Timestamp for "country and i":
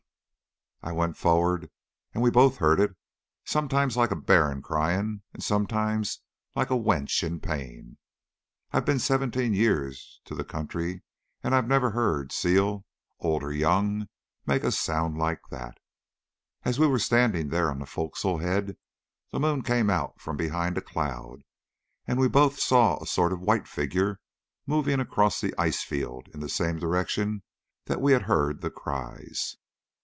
10.43-11.61